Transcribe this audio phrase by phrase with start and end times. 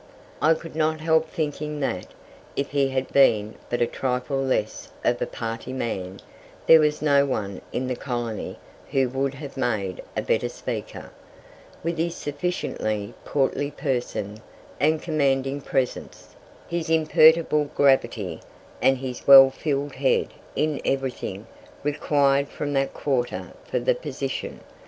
[0.41, 2.07] I could not help thinking that,
[2.55, 6.21] if he had been but a trifle less of a party man,
[6.65, 8.57] there was no one in the colony
[8.89, 11.11] who would have made a better Speaker,
[11.83, 14.41] with his sufficiently portly person
[14.79, 16.35] and commanding presence,
[16.67, 18.39] his imperturbable gravity,
[18.81, 21.45] and his well filled head in everything
[21.83, 24.61] required from that quarter for the position.